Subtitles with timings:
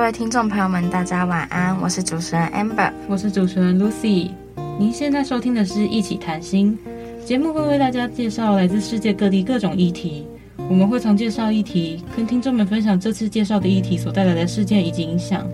[0.00, 4.30] 各位听众朋友们，大家晚安，我是主持人 Amber，我是主持人 Lucy。
[4.78, 6.76] 您现在收听的是一起谈心
[7.22, 10.26] 节目，会为大家介绍来自世界各地各种议题。
[10.70, 15.46] 我们会从介绍议题，跟听众们分享这次介绍的议题所带来的事件以及影响。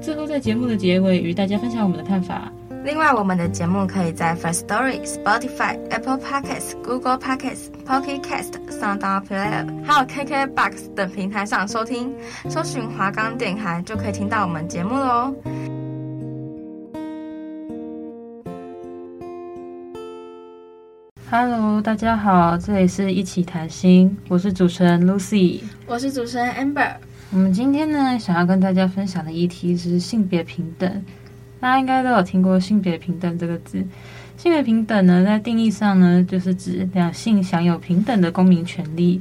[0.00, 2.50] 最后在节目的结尾，与大家分享我们的看法。
[2.86, 12.14] 另外，我们的节目可以在 First Story、Spotify、Apple Podcasts、Google Podcasts、Pocket Cast、SoundPlayer，还有 KKBox 等平台上收听。
[12.48, 15.34] 搜寻华冈电台就可以听到我们节目喽。
[21.28, 26.92] Hello，大家好，这里是一起谈心，我是主持人 Lucy，我是主持人 Amber。
[27.32, 31.04] 我们今天呢，想要跟大家分享的议题是性别平等。
[31.66, 33.84] 大家应该都有听过“性别平等”这个字。
[34.36, 39.20] 性别平等呢，在定义上呢，就是指两性享有平等的公民权利，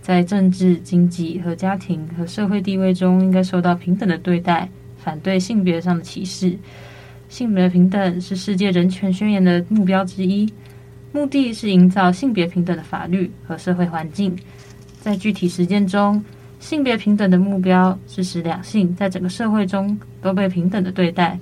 [0.00, 6.56] 在政治、经济和家庭和社会地位中应该受到平等的对待，反对性别上的歧视。
[7.28, 10.48] 性别平等是世界人权宣言的目标之一，
[11.10, 14.38] 目的是营造性别平等的法律和社会环境。
[15.00, 16.24] 在具体实践中，
[16.60, 21.36] 性别平等的目标是使两性在整个社会中都被平等的对待。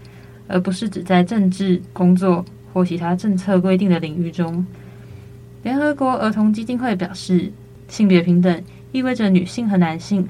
[0.48, 4.66] 而不是只在政治、工作或其他政策规定的领域中。
[5.62, 7.52] 联合国儿童基金会表示，
[7.88, 10.26] 性别平等意味着女性和男性、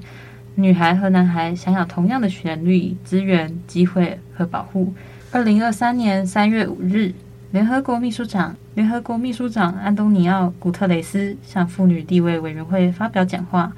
[0.55, 4.93] 女孩和男孩享有同样的权利、资源、机会和保护。
[5.31, 7.13] 二零二三年三月五日，
[7.53, 13.73] 联合国秘书长联合国秘书长安东尼奥·古特雷斯向妇女地位委员会发表讲话，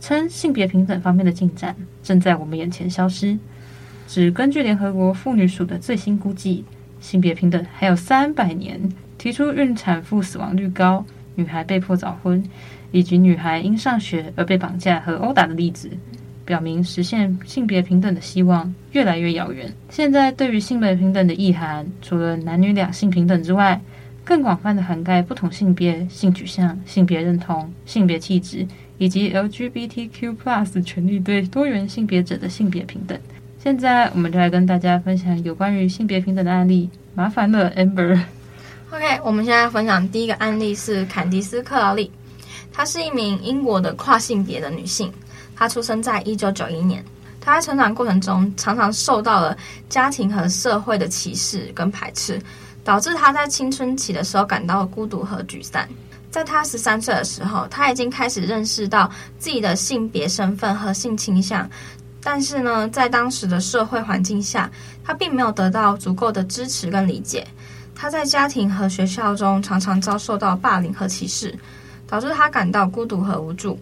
[0.00, 3.38] 称性别平等方面的进展正在我们眼前消失。
[4.08, 6.64] 只根据联合国妇女署的最新估计，
[6.98, 8.80] 性别平等还有三百年。
[9.18, 11.04] 提出孕产妇死亡率高、
[11.34, 12.42] 女孩被迫早婚，
[12.90, 15.90] 以及女孩因上学而被绑架和殴打的例子，
[16.46, 19.70] 表明实现性别平等的希望越来越遥远。
[19.90, 23.78] 现在对于性别平等的意涵，除了男女两性平等之外，
[24.24, 28.66] 更广泛的涵盖不同性别、性取向、性别认同、性别气质，
[28.96, 33.18] 以及 LGBTQ+ 权利对多元性别者的性别平等。
[33.60, 36.88] 现在，我们就来跟大家分享有关于性别平等的案例。
[37.14, 38.18] 麻烦了，Amber。
[38.92, 42.10] OK，我们现在分享第一个案例是坎迪斯·克劳利，
[42.72, 45.12] 她是一名英国的跨性别的女性。
[45.56, 47.04] 她出生在一九九一年。
[47.40, 49.56] 她在成长过程中常常受到了
[49.88, 52.40] 家庭和社会的歧视跟排斥，
[52.84, 55.84] 导致她在青春期的时候感到孤独和沮丧。
[56.30, 61.68] 在她十三岁的时候，她已经开始认识到自己的性别身份和性倾向。
[62.22, 64.70] 但是呢，在当时的社会环境下，
[65.04, 67.46] 他并没有得到足够的支持跟理解。
[67.94, 71.56] 他在家庭和学校中常常遭受到霸凌和歧视，
[72.06, 73.78] 导致他感到孤独和无助。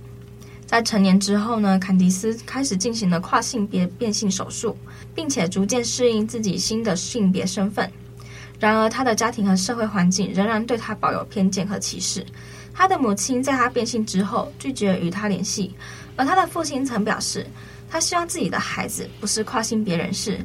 [0.66, 4.76] 在成年之后呢，坎迪斯开始进行了跨性别变性手术，
[5.14, 7.90] 并且逐渐适应自己新的性别身份。
[8.58, 12.24] 然而，他的家庭和社会环境仍然对他抱有偏见和歧视。
[12.74, 15.74] 他的母亲在他变性之后拒绝与他联系，
[16.16, 17.46] 而他的父亲曾表示，
[17.88, 20.38] 他希望自己的孩子不是跨性别人士。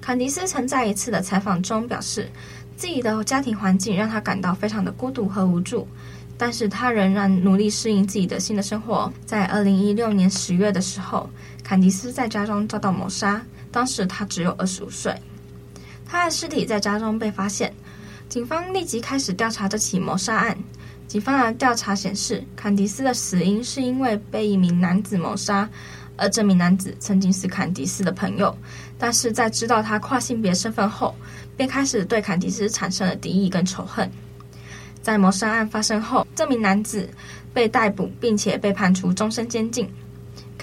[0.00, 2.30] 坎迪斯曾在一次的采访中表示，
[2.76, 5.88] 自己的家庭环境让他感到非常的孤独和无助，
[6.36, 9.12] 但是他仍然努力适应自己的新的生活。
[9.24, 11.28] 在二零一六年十月的时候，
[11.62, 13.40] 坎迪斯在家中遭到谋杀，
[13.70, 15.14] 当时他只有二十五岁。
[16.06, 17.72] 他的尸体在家中被发现，
[18.28, 20.56] 警方立即开始调查这起谋杀案。
[21.08, 25.68] 警方的调查显示，坎迪斯的死因是因为被一名男子谋杀。
[26.16, 28.56] 而这名男子曾经是坎迪斯的朋友，
[28.98, 31.14] 但是在知道他跨性别身份后，
[31.56, 34.10] 便开始对坎迪斯产生了敌意跟仇恨。
[35.02, 37.08] 在谋杀案发生后，这名男子
[37.52, 39.88] 被逮捕，并且被判处终身监禁。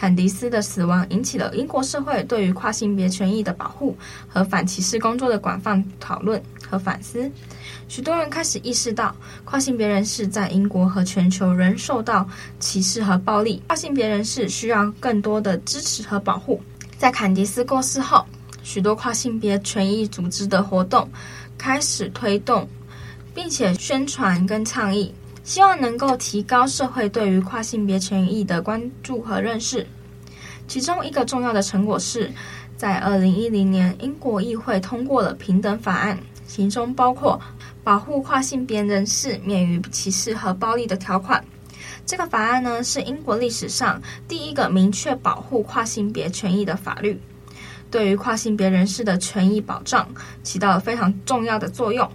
[0.02, 3.96] 坎迪斯的死亡引起了英国社会对于跨性别权益的保护
[4.28, 7.32] 和反歧视工作的广泛讨论和反思。
[7.88, 9.16] 许多人开始意识到，
[9.46, 12.28] 跨性别人士在英国和全球仍受到
[12.60, 13.62] 歧视和暴力。
[13.68, 16.60] 跨性别人士需要更多的支持和保护。
[16.98, 18.26] 在坎迪斯过世后，
[18.64, 21.08] 许多跨性别权益组织的活动
[21.60, 22.68] 开始推动，
[23.36, 25.14] 并且宣传跟倡议，
[25.52, 29.86] 希望能够提高社会对于跨性别权益的关注和认识。
[30.66, 32.32] 其中一个重要的成果是，
[32.78, 36.18] 在二零一零年，英国议会通过了平等法案。
[36.48, 37.38] 其中包括
[37.84, 41.44] 保护跨性别人士免于歧视和暴力的条款。
[42.06, 47.20] 这个法案呢，是英国历史上第一个明确保护跨性别权益的法律，
[47.90, 50.08] 对于跨性别人士的权益保障
[50.44, 52.10] 起到了非常重要的作用。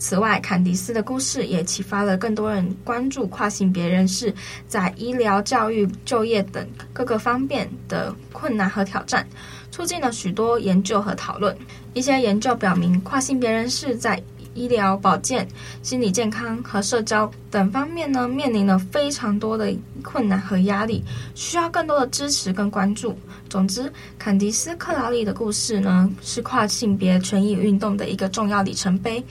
[0.00, 4.34] 此外，坎迪斯的故事也启发了更多人关注跨性别人士
[4.66, 9.24] 在医疗、教育、就业等各个方面的困难和挑战，
[9.70, 11.54] 促进了许多研究和讨论。
[11.92, 14.20] 一些研究表明，跨性别人士在
[14.54, 15.46] 医疗保健、
[15.82, 19.70] 心理健康和社交等方面呢，面临了非常多的
[20.02, 21.04] 困难和压力，
[21.34, 23.16] 需要更多的支持跟关注。
[23.50, 29.22] 总之，坎迪斯·克劳利的故事呢，是跨性别权益运动的一个重要里程碑，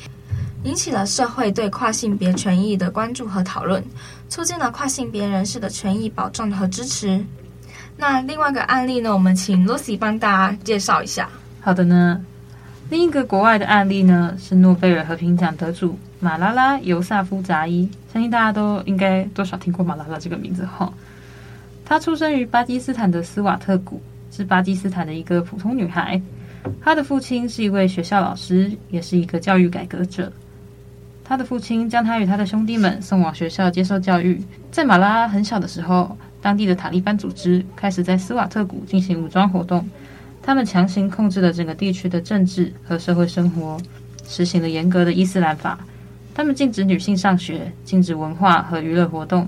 [0.63, 3.83] 引起了社会对跨性别权益的关注和讨论，
[4.27, 7.23] 促进了跨性别人士的权益保障和支持。
[7.95, 11.29] 那另外一个案例呢，我们请 Lucy 帮大家介绍一下。
[11.61, 12.23] 好的呢。
[12.89, 20.91] 另一个国外的案例呢，是诺贝尔和平奖得主马拉拉·尤萨夫扎伊，相信大家都应该多少听过马拉拉这个名字哈。
[21.85, 24.01] 她出生于巴基斯坦的斯瓦特谷，
[24.31, 26.19] 是巴基斯坦的一个普通女孩。
[26.81, 30.31] 她的父亲是一位学校老师，也是一个教育改革者。
[31.29, 34.41] 他的父亲将他与他的兄弟们送往学校接受教育。
[34.71, 39.87] 在马拉拉很小的时候，当地的塔利班组织开始在斯瓦特谷进行武装活动。
[40.41, 43.79] 他们强行控制了整个地区的政治和社会生活，
[44.25, 45.77] 实行了严格的伊斯兰法。
[46.33, 49.47] 他们禁止女性上学，禁止文化和娱乐活动，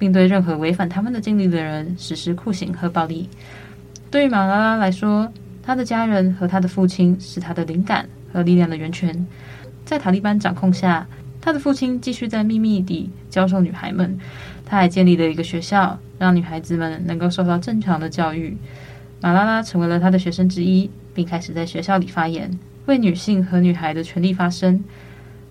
[0.00, 3.28] 并对任何违反他们的禁令的人实施酷刑和暴力。
[4.10, 5.32] 对于马拉拉来说，
[5.62, 9.24] 他的家人和他的父亲是他的灵感和力量的源泉。
[9.82, 11.04] 在塔利班掌控下，
[11.40, 14.18] 他的父亲继续在秘密地教授女孩们。
[14.64, 18.56] 他还建立了一个学校，让女孩子们能够受到正常的教育。
[19.20, 22.48] 马拉拉成为了他的学生之一，并开始在学校里发言，
[22.86, 24.82] 为女性和女孩的权利发声。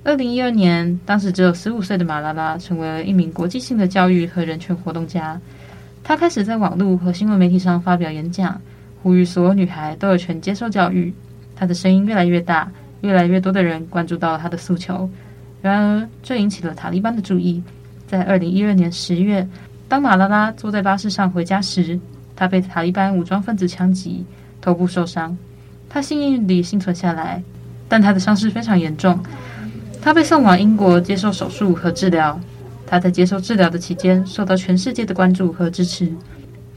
[0.03, 5.39] 二零一二年，当时只有十五岁的马拉拉成为了一名国际性的教育和人权活动家。
[6.01, 8.59] 他开始在网络和新闻媒体上发表演讲，
[9.03, 11.13] 呼吁所有女孩都有权接受教育。
[11.57, 12.71] 他的声音越来越大，
[13.01, 15.09] 越来越多的人关注到了他的诉求。
[15.61, 17.61] 然而，这引起了塔利班的注意。
[18.07, 19.47] 在二零一二年十月，
[19.87, 21.99] 当马拉拉坐在巴士上回家时，
[22.35, 24.25] 他被塔利班武装分子枪击，
[24.61, 25.37] 头部受伤。
[25.89, 27.43] 他幸运地幸存下来，
[27.87, 29.19] 但他的伤势非常严重。
[30.01, 32.39] 他被送往英国接受手术和治疗。
[32.87, 36.11] 他在接受治疗的期间受到全世界的关注和支持。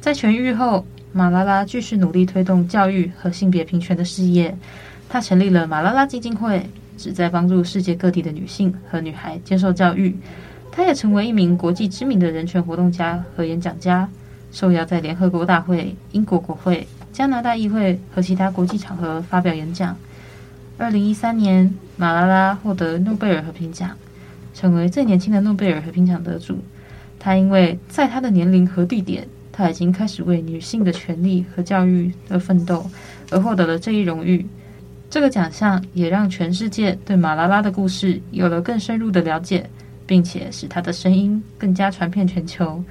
[0.01, 4.55] 在痊愈后，马拉拉继续努力推动教育和性别平权的事业。
[5.09, 10.17] 他成立了马拉拉基金会，旨在帮助世界各地的女性和女孩接受教育。
[10.71, 14.09] 她也成为一名国际知名的人权活动家和演讲家。
[14.51, 19.97] 受邀在联合国大会、英国国会、加拿大议会和其他国际场合发表演讲。
[20.77, 23.97] 二零一三年，马拉拉获得诺贝尔和平奖，
[24.53, 26.59] 成为最年轻的诺贝尔和平奖得主。
[27.19, 32.91] 她因为在她的年龄和地点，她已经开始为女性的权利和教育而奋斗，
[33.31, 34.47] 而获得了这一荣誉。
[35.13, 39.69] 这个奖项也让全世界对马拉拉的故事有了更深入的了解，
[40.07, 42.83] 并且使她的声音更加传遍全球。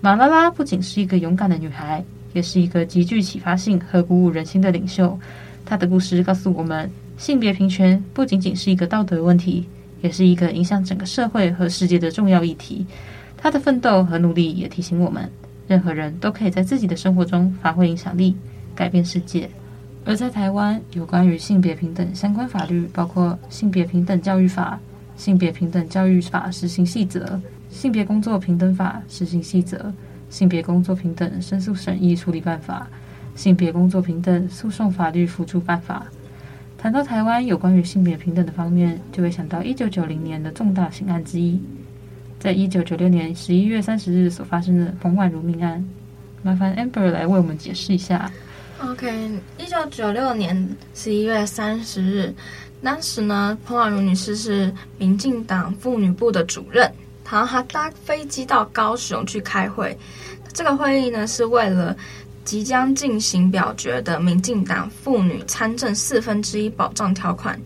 [0.00, 5.16] 马拉拉不仅是一个勇敢的女孩，也是一个极具启发性和鼓舞人心的领袖。
[5.64, 9.64] 她的故事告诉我们，性别平权不仅仅是一个道德问题，
[10.00, 12.84] 也是一个影响整个社会和世界的重要议题。
[13.36, 15.30] 她的奋斗和努力也提醒我们，
[15.68, 18.34] 任何人都可以在自己的生活中发挥影响力，
[18.74, 19.48] 改变世界。
[20.04, 24.78] 而在台湾，有关于性别平等相关法律，包括《性别平等教育法》、
[25.22, 27.24] 《性别平等教育法施行细则》。
[27.70, 29.90] 性别工作平等法施行细则、
[30.28, 32.86] 性别工作平等申诉审议处理办法、
[33.34, 36.04] 性别工作平等诉讼法律辅助办法。
[36.76, 41.58] 谈到台湾有关于性别平等的方面，就会想到一九九零年的重大刑案之一，
[42.38, 45.82] 在一九九六年十一月三十日所发生的彭婉如命案。
[46.42, 48.30] 麻烦 Amber 来为我们解释一下。
[48.90, 52.34] OK，一九九六年十一月三十日，
[52.82, 56.92] 当时呢，彭婉如女士是民进党妇女部的主任。
[57.30, 59.96] 然后她搭飞机到高雄去开会，
[60.52, 61.96] 这个会议呢是为了
[62.44, 67.58] 即将进行表决的民进党妇女参政四分之一保障条款。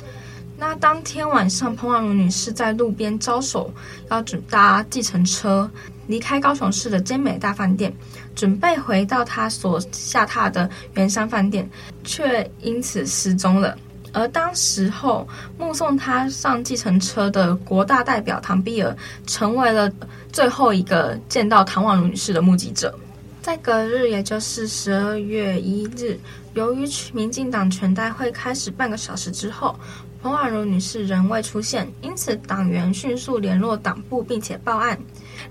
[0.58, 3.72] 那当天晚上，彭婉如女士在路边招手，
[4.10, 5.68] 要准搭计程车
[6.06, 7.92] 离开高雄市的尖美大饭店，
[8.34, 11.68] 准备回到他所下榻的圆山饭店，
[12.04, 13.76] 却因此失踪了。
[14.12, 18.96] 而当时候目送他上计程车的国大代表唐碧尔，
[19.26, 19.92] 成为了
[20.32, 22.98] 最后一个见到唐婉如女士的目击者。
[23.42, 26.18] 在隔日，也就是十二月一日，
[26.54, 29.78] 由于民进党全代会开始半个小时之后，
[30.22, 34.98] 彭婉如女士仍未出现，因此党员迅速联络党部，并且报案。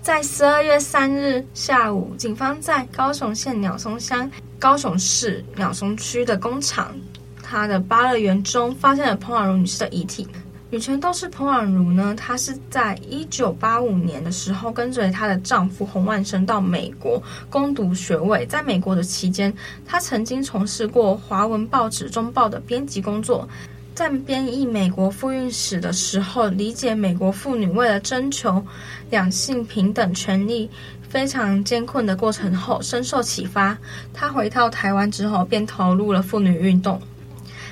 [0.06, 6.96] 在十二月三日下午，警方在高雄县鸟松乡、高雄市鸟松区的工厂，
[7.42, 10.28] 它的芭乐园中发现了彭婉如女士的遗体。
[10.70, 17.20] 女权斗士彭婉如呢，她是在一九八五年的时候，跟随她的丈夫洪万生到美国
[17.50, 18.46] 攻读学位。
[18.46, 19.52] 在美国的期间，
[19.88, 23.50] 她曾经从事过华文报纸《中报》的编辑工作。
[23.96, 28.62] 在编译美国妇运史的时候，理解美国妇女为了征求
[29.10, 30.70] 两性平等权利
[31.08, 33.78] 非常艰困的过程后，深受启发。
[34.14, 37.02] 她回到台湾之后，便投入了妇女运动。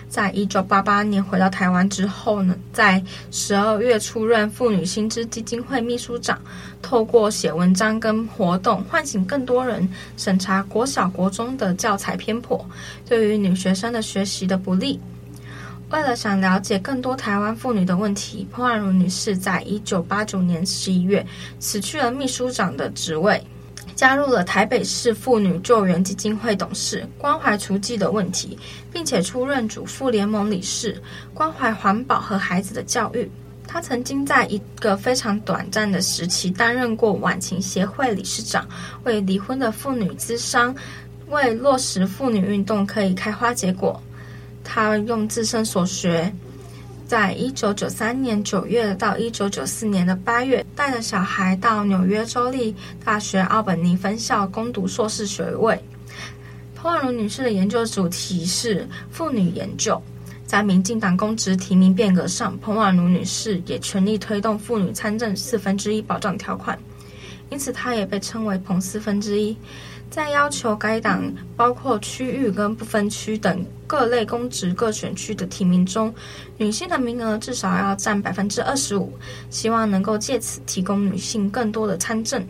[0.08, 6.40] 在一九八八年回到台湾之后呢，在十二月出任妇女薪资基金会秘书长，
[6.82, 12.66] 透过写文章跟活动，唤醒更多人审查国小国中的教材偏颇，
[13.06, 14.98] 对于女学生的学习的不利。
[15.94, 21.24] 为了想了解更多台湾妇女的问题，彭婉如女士在一九八九年十一月
[21.60, 23.40] 辞去了秘书长的职位，
[23.96, 28.58] 加入了台北市妇女救援基金会董事，关怀雏妓的问题，
[28.92, 31.00] 并且出任主妇联盟理事，
[31.32, 33.30] 关怀环保和孩子的教育。
[33.68, 38.68] 她曾经在一个非常短暂的时期担任过晚晴协会理事长，
[39.04, 40.76] 为离婚的妇女咨商，
[41.30, 44.02] 为落实妇女运动可以开花结果。
[44.64, 46.34] 他用自身所学，
[47.06, 55.80] 在一九九三年九月到一九九四年的八月，带着小孩到纽约州立大学奥本尼分校攻读硕士学位。
[56.76, 60.02] 彭婉如女士的研究主题是妇女研究。
[60.46, 66.78] 在民进党公职提名变革上，彭婉如女士也全力推动妇女参政四分之一保障条款，
[67.50, 69.58] 因此她也被称为“彭四分之一”。
[70.14, 71.24] 在要求该党
[71.58, 76.14] 包括区域跟不分区等各类公职各选区的提名中，
[76.56, 79.12] 女性的名额至少要占百分之二十五，
[79.50, 82.46] 希望能够借此提供女性更多的参政，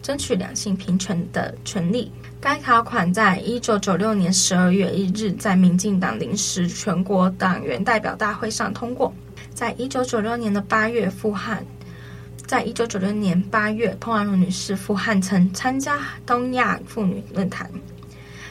[0.00, 2.12] 争取两性平权的权利。
[2.40, 9.12] 该条款在一九九六年十二月一日在民进党临时全国党员代表大会上通过，
[9.52, 11.66] 在一九九六年的八月复汉。
[12.48, 17.70] 在一九九六年八月，彭婉如女士赴汉城参加东亚妇女论坛，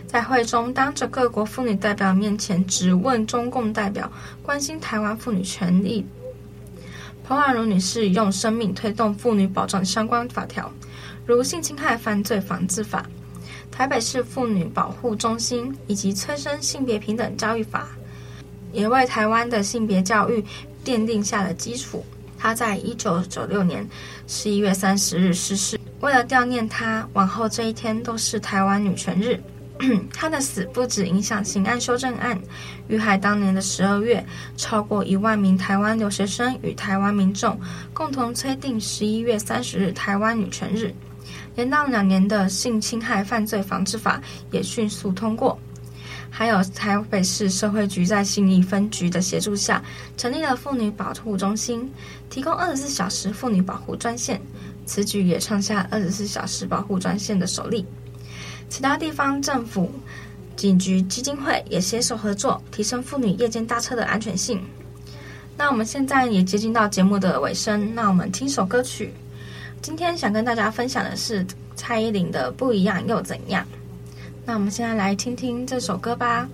[0.05, 4.09] 在会中当着各国妇女代表面前质问中共代表
[4.43, 6.05] 关心台湾妇女权利。
[7.23, 10.71] 彭婉如女士用生命推动妇女保障相关法条，
[11.25, 13.03] 如性侵害犯罪防治法、
[13.71, 17.87] 台北市妇女保护中心以及催生性别平等教育法，
[18.71, 20.45] 也为台湾的性别教育
[20.85, 22.05] 奠定下了基础。
[22.47, 23.85] 他在一九九六年
[24.25, 25.77] 十一月三十日逝世。
[25.99, 29.37] 为了悼念他，往后这一天都是台湾女权日。
[30.15, 32.39] 他的死不止影响刑案修正案，
[32.87, 34.25] 遇害当年的十二月，
[34.55, 37.59] 超过一万名台湾留学生与台湾民众
[37.93, 40.95] 共同催定十一月三十日台湾女权日。
[41.53, 45.59] 连当两年的性侵害犯罪防治法也迅速通过。
[46.37, 49.83] 还有台北市社会局在信义分局的协助下，
[50.17, 51.91] 成立了妇女保护中心，
[52.29, 54.39] 提供二十四小时妇女保护专线。
[54.85, 57.83] 此举也创下二十四小时保护专线的首例。
[58.69, 59.91] 其他地方政府、
[60.55, 64.61] 警局、基金会也携手合作，提升妇女夜间搭车的安全性。
[65.57, 69.11] 那我们现在也接近到节目的尾声，那我们听首歌曲。
[69.81, 71.43] 今天想跟大家分享的是
[71.75, 73.65] 蔡依林的《不一样又怎样》。
[74.47, 76.47] 那我们现在来听听这首歌吧。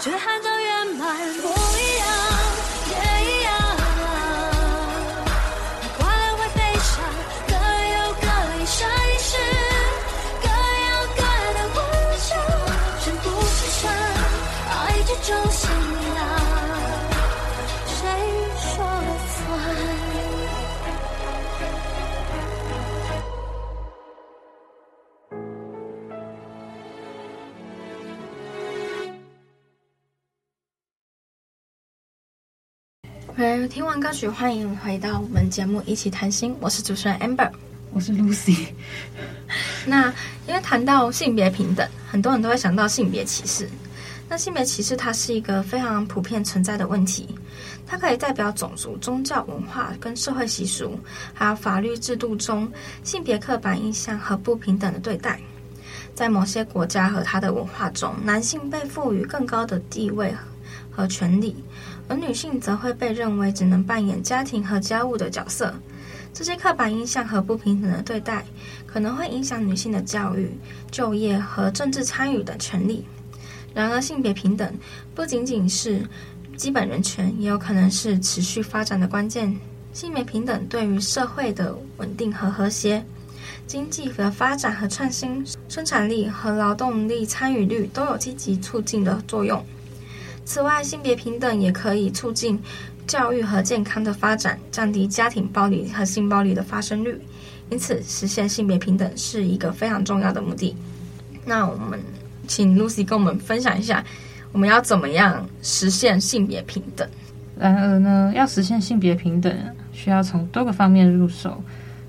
[0.00, 0.29] 我觉得他
[33.90, 36.54] 完歌曲，欢迎回到我们节目一起谈心。
[36.60, 37.50] 我是主持人 Amber，
[37.92, 38.68] 我是 Lucy。
[39.84, 40.14] 那
[40.46, 43.68] 因为谈到性别平等，很多人都会想到性别歧视。
[44.28, 47.28] 那性别歧视它是一个非常普遍存在的问题，
[47.84, 50.96] 它可以代表种族、宗教、文化跟社会习俗，
[51.34, 52.70] 还有法律制度中
[53.02, 55.40] 性别刻板印象和不平等的对待。
[56.14, 60.32] 在某些国家和它的文化中，男性被赋予更高的地位
[60.92, 61.56] 和权利。
[62.10, 65.72] 而女性则会被认为只能扮演家庭和家务的角色，
[66.34, 68.44] 这些刻板印象和不平等的对待，
[68.84, 70.50] 可能会影响女性的教育、
[70.90, 73.04] 就业和政治参与的权利。
[73.72, 74.76] 然而，性别平等
[75.14, 76.02] 不仅仅是
[76.56, 79.56] 基本人权，也有可能是持续发展的关键。
[79.92, 83.04] 性别平等对于社会的稳定和和谐、
[83.68, 89.64] 经济的发展和创新、生产力和劳动力参与率都有积极促进的作用。
[90.44, 92.60] 此外，性别平等也可以促进
[93.06, 97.20] 教育和健康的发展，降低家庭暴力和性暴力的发生率。
[97.70, 100.74] 因此，实现性别平等是一个非常重要的目的。
[101.44, 102.00] 那我们
[102.48, 104.04] 请 Lucy 跟我们分享一下，
[104.50, 107.08] 我们要怎么样实现性别平等？
[107.56, 109.54] 然而呢，要实现性别平等，
[109.92, 111.62] 需要从多个方面入手，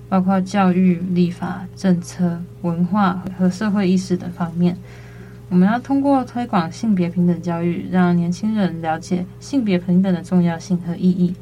[0.10, 4.76] 包括教育、立法、政策、文化和社会意识等方面。
[5.52, 11.36] 我们要通过推广性别平等教育，让年轻人了解性别平等的重要性和意义，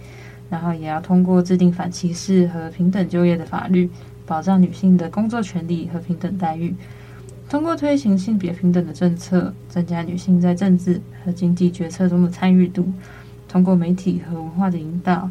[0.49, 3.87] 然后也要通过制定反歧视和平等就业的法律，
[4.25, 6.73] 保障女性的工作权利和平等待遇。
[7.47, 12.91] 通过推行性别平等的政策，增加女性在政治和经济决策中的参与度。
[13.47, 15.29] 通过媒体和文化的引导，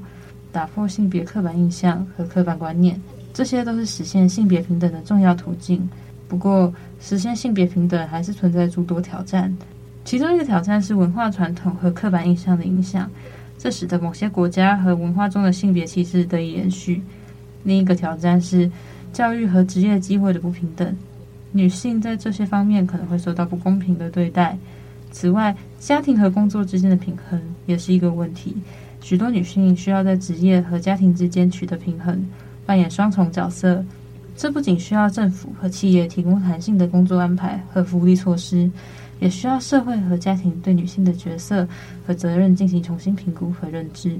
[0.52, 3.00] 打破性别刻板印象和刻板观念，
[3.34, 5.90] 这些都是实现性别平等的重要途径。
[6.28, 9.56] 不过，实现性别平等还是存在诸多挑战，
[10.04, 13.10] 其中一个挑战是文化传统和刻板印象的影响，
[13.56, 17.02] 这使得某些国家和文化中的性别歧视得以延续。
[17.64, 18.70] 另一个挑战是
[19.12, 20.96] 教育和职业机会的不平等，
[21.52, 24.56] 女性在这些方面可能会受到不公平的对待。
[25.10, 28.54] 此外，家庭和工作之间的平衡也是一个问题，
[29.00, 32.22] 许多女性需要在职业和家庭之间取得平衡，
[32.66, 33.82] 扮演双重角色。
[34.38, 38.70] 这不仅需要政府和企业提供弹性的工作安排和福利措施，
[39.18, 41.66] 也需要社会和家庭对女性的角色
[42.06, 44.16] 和责任进行重新评估和认知。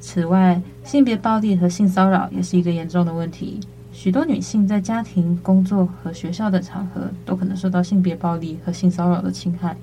[0.00, 3.60] 此外，性别暴力和性骚扰也是一个严重的问题。
[3.92, 9.76] 许多女性在家庭、工作和学校的场合都可能受到性别暴力和性骚扰的侵害。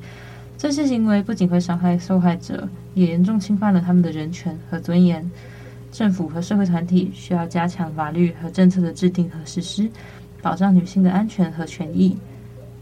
[0.58, 5.29] 这些行为不仅会伤害受害者，也严重侵犯了他们的人权和尊严。
[5.91, 9.89] 政府和社会团体需要加强法律和政策的制定和实施，
[10.41, 12.15] 保障女性的安全和权益。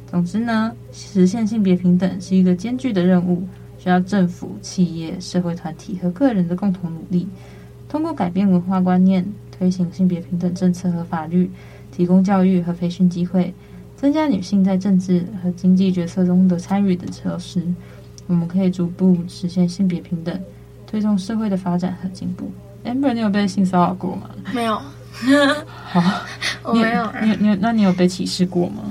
[0.05, 3.45] 总之呢，实现性别平等是一个艰巨的任务，
[3.77, 7.27] 需要政府、企业、社会团体和个人的共同努力。
[7.89, 11.49] 通过改变文化观念，推行性别平等政策和法律，
[11.91, 13.53] 提供教育和培训机会，
[13.95, 17.61] 增加女性在政治和经济决策中的参与等措施，
[18.27, 20.37] 我们可以逐步实现性别平等，
[20.85, 22.51] 推动社会的发展和进步。
[22.87, 24.29] Amber，你有被性骚扰过吗？
[24.53, 24.81] 没有。
[25.89, 26.03] 好，
[26.63, 27.11] 我没有。
[27.21, 28.83] 你你，你那你有被歧视过吗？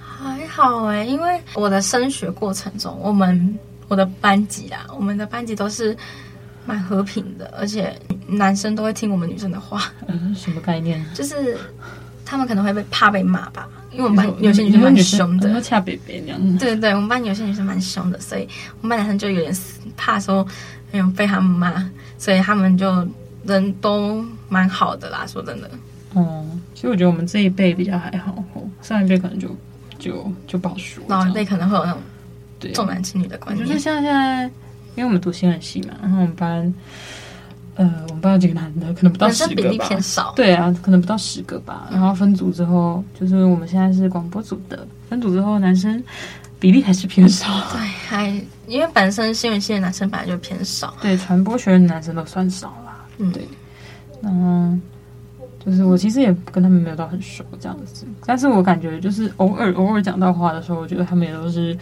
[0.00, 5.96] 还好哎，因为我的升学过程中，我们我的班级啊，我们的班级都是
[6.64, 7.94] 蛮和平的，而且
[8.26, 9.92] 男生都会听我们女生的话。
[10.06, 11.04] 嗯，什么概念？
[11.14, 11.56] 就是
[12.24, 16.58] 他们可能会被怕被骂吧，因为我们班有些女生蛮凶的，恰北北那样。
[16.58, 18.46] 对对，我们班有些女生蛮凶的，所以
[18.80, 19.56] 我们班男生就有点
[19.96, 20.46] 怕说
[20.90, 23.06] 没有被他们骂，所以他们就
[23.44, 25.26] 人都蛮好的啦。
[25.26, 25.70] 说真的，
[26.14, 28.44] 嗯，其实我觉得我们这一辈比较还好，
[28.82, 29.48] 上一辈可能就。
[29.98, 32.00] 就就不好说，老一辈可能会有那种
[32.72, 33.66] 重男轻女的观念。
[33.66, 34.44] 就是像现在，
[34.94, 36.74] 因为我们读新闻系嘛，然后我们班，
[37.74, 39.54] 呃，我们班有几个男的，可能不到十个吧。
[39.56, 40.32] 比例偏少。
[40.36, 41.88] 对啊，可能不到十个吧。
[41.90, 46.00] 然后分组之后，就是我们现在是广播组的，分组之后男生
[46.60, 47.48] 比例还是偏少。
[47.72, 50.94] 对，还因为本身新闻系的男生本来就偏少。
[51.00, 53.04] 对，传播学院的男生都算少啦。
[53.18, 53.48] 嗯，对。
[54.22, 54.80] 嗯。
[55.64, 61.76] 就是我其实也跟他们没有到很熟这样子，但是我感觉就是偶尔偶尔讲到话的时候，我觉得他们也都是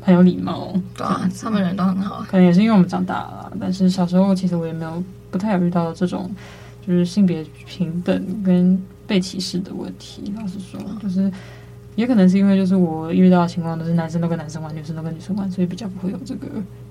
[0.00, 2.24] 很有礼貌，对啊，他们人都很好。
[2.28, 6.30] 可能也是因为我们长大了，但是小时候其实我也没有不太有遇到这种
[6.86, 10.32] 就是性别平等跟被歧视的问题。
[10.36, 11.32] 老实说，就是
[11.96, 16.46] 也可能是因为就是我遇到的情况都是男生都跟男生玩，女生都跟女生玩，所以比较不会有这个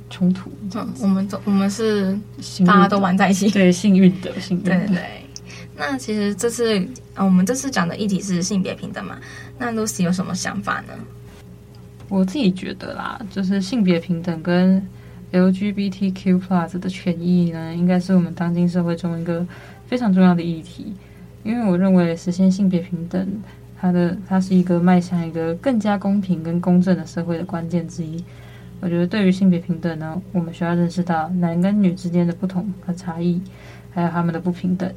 [0.09, 0.51] 冲突。
[0.73, 2.19] 嗯，我们都我们是
[2.65, 4.77] 大家都玩在一起，对，幸运的幸运的。
[4.77, 5.03] 对对。
[5.77, 6.79] 那其实这次
[7.13, 9.17] 啊，我们这次讲的议题是性别平等嘛？
[9.59, 10.93] 那 Lucy 有什么想法呢？
[12.07, 14.81] 我自己觉得啦，就是性别平等跟
[15.33, 19.45] LGBTQ Plus 的权益呢，应该是我们当今社会中一个
[19.85, 20.93] 非常重要的议题。
[21.43, 23.27] 因为我认为实现性别平等，
[23.85, 28.23] 它的它是一个迈向一个更加公平跟公正的社会的关键之一。
[28.81, 33.39] 我觉得对于性别平等呢，我们需要认识到男跟女之间的不同和差异，
[33.93, 34.91] 还有他们的不平等。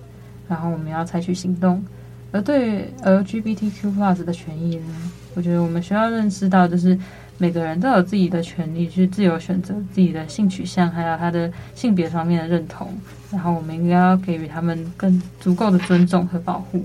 [0.48, 1.84] 然后我们要采取行动，
[2.32, 6.98] 而对于 LGBTQ+ plus 的权益呢，我觉得我们需要认识到，就是
[7.36, 12.88] 每个人都有自己的权利去自由选择自己的性取向，还有他的性别方面的认同。
[13.30, 16.82] 然后我们应该要给予他们更足够的尊重和保护。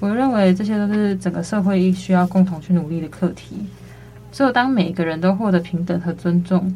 [0.00, 3.56] 我认为这些都是整个社会需要共同去努力的课题。
[4.32, 6.74] 只有当每个人都获得平等和尊重，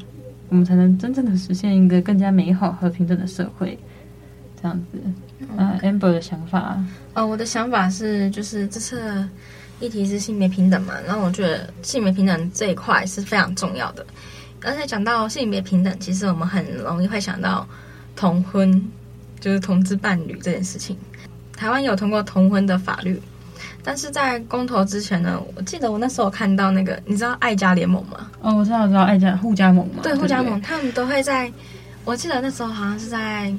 [0.48, 3.78] 我们才能真正的实现一个更加美好和平等的社会。
[4.60, 4.98] 这样子。
[5.56, 6.78] 嗯，Amber 的想法，
[7.14, 9.26] 呃，我的想法是，就是这次
[9.80, 14.04] 议题是性别平等嘛，然后我觉得性别平等这一块是非常重要的。
[14.62, 17.66] 而且讲到性别平等，其实我们很容易会想到
[18.14, 18.82] 同婚，
[19.40, 20.94] 就是同志伴侣这件事情。
[21.60, 23.20] 台湾有通过同婚的法律，
[23.84, 28.30] 但是在公投之前呢，我记得我那时候看到那个，你知道爱家联盟吗？
[28.40, 30.02] 哦，我知道，我知道爱家护家盟嘛。
[30.02, 31.52] 对，护家盟，他们都会在，
[32.06, 33.52] 我记得那时候好像是在。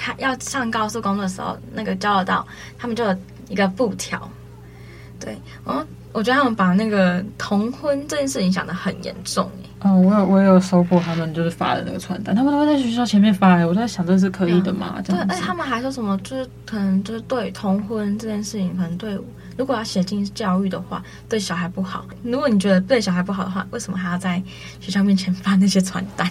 [0.00, 2.46] 他要上高速公路的时候，那个交流道，
[2.78, 3.16] 他们就有
[3.48, 4.30] 一个布条。
[5.18, 9.50] 对，我我觉得他们把那个同婚这件事情想得很严重。
[9.80, 13.64] 哦，我有我有收过他们就是发的那个传单，他们都会在学校前面发。
[13.64, 14.94] 我在想这是可以的吗？
[14.96, 19.16] 嗯、对，而且他们还说什么，就是可能就是对同婚这件事情，可能对
[19.56, 22.04] 如果要写进教育的话，对小孩不好。
[22.22, 24.42] 如果你觉得对小孩不好的话，为什么还要在
[24.80, 26.28] 学校面前发那些传单？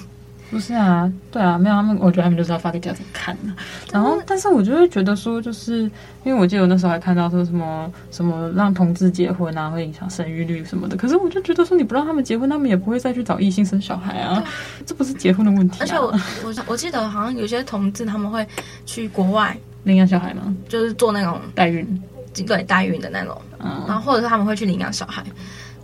[0.49, 3.53] 不是啊，对啊，没有他们，我觉得他们就是要发给家长看的。
[3.91, 5.81] 然后，但是我就会觉得说，就是
[6.23, 10.95] 因为我记得我那时候还看到说什么什么让同志结婚啊，会影响生育率什么的。
[10.95, 14.41] 可是我就觉得说，你不让他们结婚，他们也不会再去找异性生小孩啊，
[14.85, 15.81] 这不是结婚的问题啊。
[15.81, 16.07] 而且我
[16.45, 18.47] 我我记得好像有些同志他们会
[18.85, 20.55] 去国外领养小孩吗？
[20.69, 21.85] 就是做那种代孕，
[22.33, 23.37] 对，代孕的那种。
[23.59, 25.21] 嗯，然后或者是他们会去领养小孩。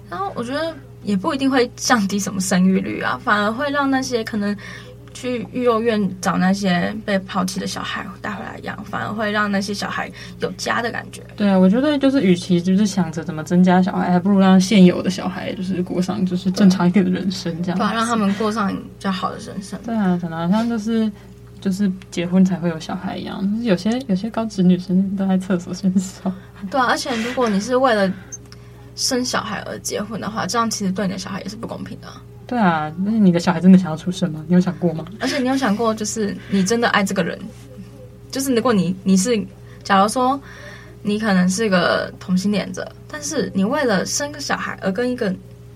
[0.09, 0.73] 然后我觉得。
[1.03, 4.55] 也不一定会降低什么生育率啊，反而会让那些可能
[5.13, 11.21] 去育幼院找那些被抛弃的小孩带回来养，反而会让那些小孩有家的感觉。
[11.35, 19.79] 对啊，我觉得就是，与其就是想着怎么增加小孩，还不如让现有的小孩就是过上就是正常一点的人生，这样对，让他们过上比较好的人生。
[19.85, 21.11] 对啊，可能好像就是
[21.61, 26.31] 就是结婚才会有小孩一样，就是有些有些高职女生都在厕所先手。
[26.71, 28.11] 对啊，而且如果你是为了。
[28.95, 32.07] 生小孩而结婚的话，这样其实对你的小孩也是不公平的。
[32.45, 34.43] 对啊，那你的小孩真的想要出生吗？
[34.47, 35.05] 你有想过吗？
[35.19, 37.39] 而且你有想过，就是你真的爱这个人，
[38.31, 39.41] 就是如果你你是，
[39.83, 40.39] 假如说
[41.01, 45.33] 你可能是个同性恋者，但是你为了生个小孩而跟一个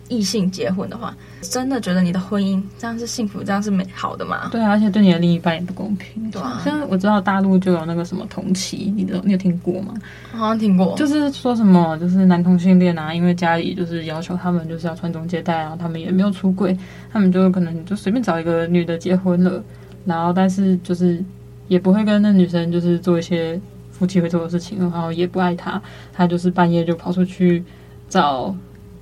[0.10, 4.50] 异性结婚的话，真的觉得你的婚姻这样是幸福，这样是美好的吗？
[4.52, 6.32] 对啊，而且对你的另一半也不公平。
[6.32, 9.94] 对啊，像我知道大陆就有那个什么同妻，你都你有听过吗？
[10.34, 16.78] 我好像听过，就是说什么就是男同性恋啊，因为家里就是要求他们就是要传宗接代啊，他们也没有出轨，
[17.12, 19.62] 他们就可能就随便找一个女的结婚了，
[20.06, 21.22] 然后但是就是
[21.68, 23.60] 也不会跟那女生就是做一些
[23.92, 25.82] 夫妻会做的事情，然后也不爱她，
[26.14, 27.62] 她就是半夜就跑出去
[28.08, 28.56] 找。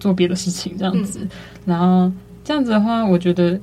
[0.06, 1.30] 做别的事情这样子，嗯、
[1.66, 2.12] 然后
[2.44, 3.60] 这样子的话，我觉得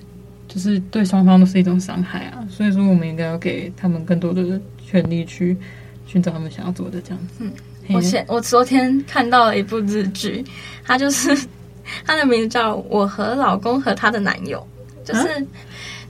[0.48, 2.44] 就是对双方都是一种伤害啊。
[2.50, 5.57] 所以说，我们应该要给他们更多的权利去
[6.05, 7.44] 寻找他们想要做的这样子。
[7.44, 7.52] 嗯，
[7.94, 10.44] 我前我昨天看到了一部日剧，
[10.85, 11.46] 它就是
[12.05, 14.59] 它的名字叫《我和老公和他的男友》，
[15.07, 15.46] 就是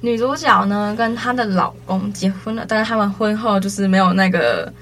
[0.00, 4.72] 女主角呢跟她的老公结婚了，但是他们婚后就是没有那个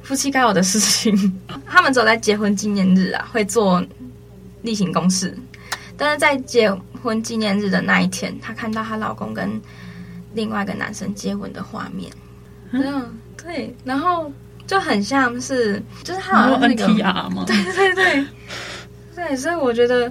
[0.00, 1.14] 夫妻该有的事情，
[1.68, 3.84] 他们只有在结婚纪念日啊会做。
[4.62, 5.36] 例行公事，
[5.96, 6.70] 但是在结
[7.02, 9.60] 婚纪念日的那一天，她看到她老公跟
[10.34, 12.10] 另外一个男生接吻的画面，
[12.70, 14.32] 嗯，对，然后
[14.66, 17.44] 就很像是，就是他好像是那个 NTR 吗？
[17.46, 18.26] 对对对。
[19.12, 20.10] 对，所以我觉得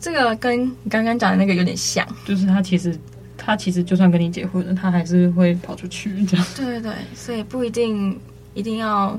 [0.00, 2.98] 这个跟你刚刚讲的那个有点像，就是他其实
[3.36, 6.44] 他其实就算跟你结婚了，他还是会跑出去这样。
[6.56, 8.18] 对对对，所以不一定
[8.54, 9.16] 一定要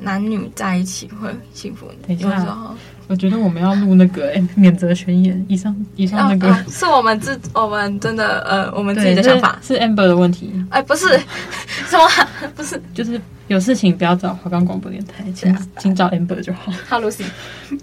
[0.00, 2.74] 男女在一起会幸福，有时候。
[3.08, 5.42] 我觉得我们要录那个哎，免责宣言。
[5.48, 10.52] 以上以上那个、啊啊、是我们自我们真的呃，我们自己的想法，是，Amber 的问题。
[10.68, 11.06] 哎，不是
[11.88, 12.06] 什么，
[12.54, 16.70] 不是，就是有事情不要找华冈广播电台，请请找 Amber 就好。
[16.86, 17.24] 哈，Lucy，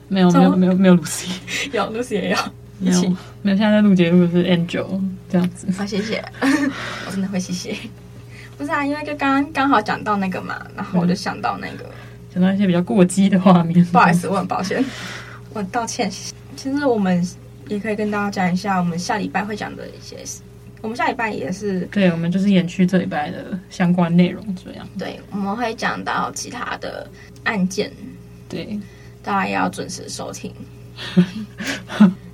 [0.10, 1.26] 没有没有没有没有 Lucy，
[1.72, 2.38] 有 Lucy 也有，
[2.78, 3.02] 没有
[3.42, 3.58] 没有。
[3.58, 5.66] 现在在录节目是 Angel 这样子。
[5.76, 6.24] 好，谢谢，
[7.08, 7.76] 我真的会谢谢。
[8.58, 11.84] 不是啊，因为就刚刚刚好讲到那个嘛，然后我就想到那个。
[11.86, 12.02] 嗯
[12.36, 14.84] 想到一些比较过激的画面，不好意思，我很抱歉，
[15.54, 16.12] 我道歉。
[16.58, 17.26] 其实我们
[17.70, 20.42] 也可以跟大家讲一下，我们下礼拜会讲的一些事。
[20.82, 24.86] 我们下礼拜也是，对，我们就是延续这礼拜的相关内容，这样。
[25.00, 27.10] 对，我们会讲到其他的
[27.46, 27.90] 案件，
[28.50, 28.78] 对，
[29.24, 30.54] 大家也要准时收听。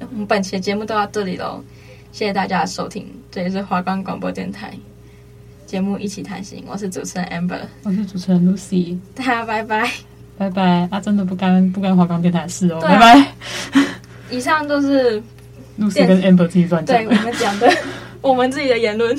[0.10, 1.64] 我们本期的节目都到这里喽，
[2.12, 4.74] 谢谢大家的收听，这里是华冈广播电台。
[5.72, 9.90] 节目一起谈心，我是主持人 Amber，我是主持人 Lucy，大家拜拜，
[10.38, 11.00] 拜拜啊！
[11.00, 13.32] 真的不干不干华冈电台事哦，啊、拜拜。
[14.30, 15.24] 以上都是
[15.80, 17.74] Lucy 跟 Amber 自己乱讲，对我们讲的，
[18.20, 19.18] 我们自己的言论。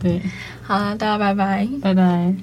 [0.00, 0.18] 对，
[0.62, 2.34] 好了，大家拜拜，拜拜。